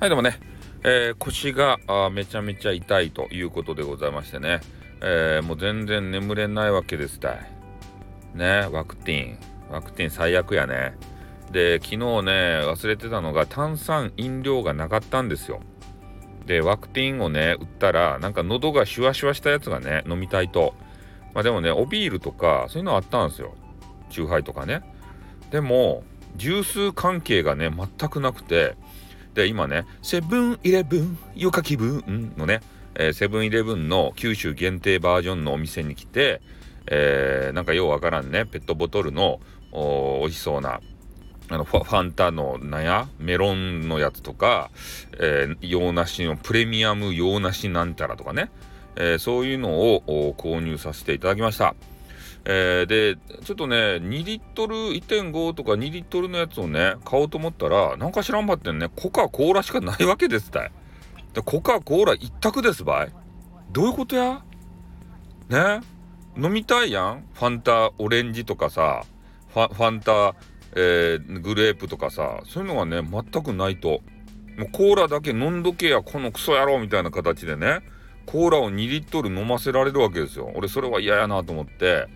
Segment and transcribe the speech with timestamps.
[0.00, 0.40] はい、でもね、
[0.82, 4.60] えー、腰があめちゃめちゃ痛いということでございましてね、
[5.02, 7.38] えー、もう全然眠れないわけですたい。
[8.34, 9.38] ね、ワクチン。
[9.70, 10.96] ワクチン最悪やね。
[11.52, 12.02] で、昨日ね、
[12.64, 15.60] 忘れてたのが炭酸飲料がなかったんですよ。
[16.46, 20.72] で、ワクチンをね、売ったら、なんか喉がシュワシュワしたやつがね、飲みたいと。
[21.34, 23.54] まあでもね、おビールとか、そういうのあったんですよ。
[24.08, 24.80] チューハイとかね。
[25.50, 26.04] でも、
[26.36, 28.76] 十数関係がね、全くなくて、
[29.34, 32.60] で、今ね、セブンイレブン、よか気分のね、
[33.12, 36.40] セブンイレブンの九州限定バージョンのお店に来て、
[36.86, 39.40] えー、なんかようわからんね、ペットボトルの
[39.72, 40.80] 美味しそうな、
[41.48, 44.70] あのファンタのなんやメロンのやつとか、
[45.18, 48.50] えー、洋梨のプレミアム洋梨なんたらとかね、
[48.96, 51.74] えー、そういうのを購入させていただきました。
[52.44, 60.72] えー、で、ちょっとね、2リットル、1.5とか2リットルのやつをね、買おうと思ったら、なんか知らんばってんね、コカ・コーラしかないわけですたい。
[61.34, 63.12] でコカ・コーラ一択ですばい。
[63.70, 64.42] どういうことや？
[65.48, 65.80] ね？
[66.36, 67.24] 飲みたいやん？
[67.34, 69.04] ファンタオレンジとかさ、
[69.52, 70.34] ファファンタ、
[70.74, 74.00] えー、グレープとかさ、そういうのがね、全くないと。
[74.56, 77.80] もうコーラだけ飲んどけや、このクソ野郎みたいな形でね、
[78.26, 80.50] コーラを2リットル飲ませられるわけですよ。
[80.54, 82.08] 俺それは嫌やなと思って、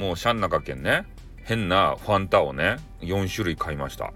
[0.00, 1.04] もうシャンナカ県ね、
[1.44, 4.14] 変なファンタをね、4種類買いました。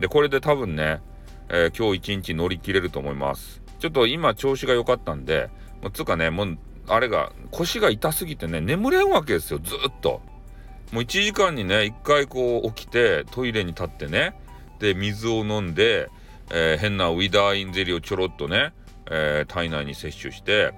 [0.00, 1.00] で、これで多分ね、
[1.48, 3.62] えー、今日一日乗り切れると思います。
[3.78, 5.48] ちょっと今調子が良かったんで、
[5.82, 6.58] もつうかね、もう、
[6.88, 10.20] あれが、腰が痛すぎてね、眠れんわけですよ、ずっと。
[10.90, 14.34] もう1時間にね、1回こう起きて、トイレに立ってね、
[14.80, 16.10] で、水を飲んで、
[16.50, 18.72] えー、変なウィダーインゼリーをちょろっとね、
[19.08, 20.74] えー、体内に摂取して、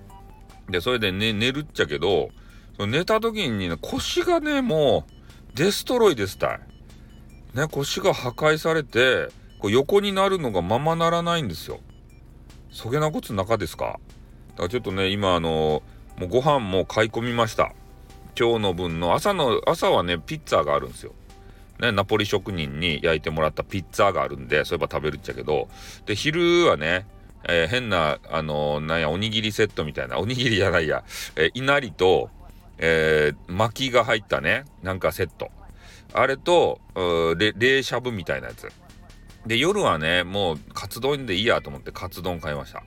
[0.68, 2.28] で、それで、ね、寝るっちゃけど、
[2.86, 6.60] 寝た時にね、腰がね、もう、デストロイですたい。
[7.54, 11.80] ね、腰が破壊されて、こう横になるのがままならないんですよ。
[12.70, 14.00] そげなこと中ですか？
[14.52, 15.82] だからちょっとね、今あの、
[16.16, 17.72] もうご飯も買い込みました。
[18.38, 21.12] 今日の分の朝の、朝はね、ピッツァがあるんですよ。
[21.80, 25.68] ね、ナポリ職人に焼いてもらったピッツァがあるんで、そういえば食べるっちゃけど、
[26.06, 27.06] で、昼はね、
[27.44, 31.04] えー、変な、あのー、なんや、おにぎりセットみたいな、おにぎりじゃないや、
[31.36, 32.30] えー、いなりと、
[32.78, 35.50] えー、巻きが入ったね、なんかセット。
[36.14, 38.68] あれと、冷しゃぶみたいなやつ。
[39.46, 42.82] で、夜はね、もう、カツ丼でいいやと思ってカツ丼買いました。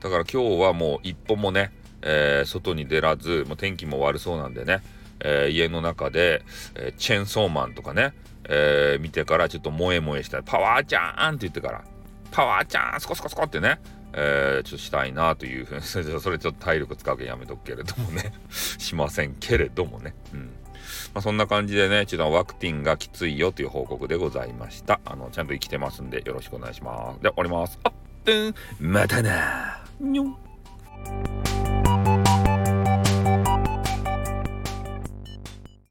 [0.00, 1.72] だから今日はもう一歩もね、
[2.02, 4.82] えー、外に出らず、もう天気も悪そうなんでね、
[5.20, 6.42] えー、家の中で、
[6.74, 8.14] えー、チェンソーマンとかね、
[8.48, 11.84] え見てからちょっと萌え萌えしたら、パワーちゃんって言ってから、
[12.32, 13.78] パワーちゃんスコスコスコってね、
[14.14, 20.14] えー、ちょっとしたいなというふうに、 それちょっと体力使うけんやめとくけれどもね しませんけれどもね。
[20.32, 20.50] うん。
[21.14, 25.00] まあ、そんな感じでね、ちょっとワクチンがきついよという報告でございました。
[25.04, 27.22] あの、ちゃんと生きてますんでよろしくお願いします。
[27.22, 27.78] では、終わります。
[27.84, 27.92] あっ、
[28.26, 28.54] うん、
[28.92, 30.51] またなにょん。